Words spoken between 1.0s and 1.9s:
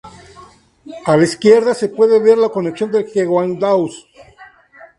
A la izquierda se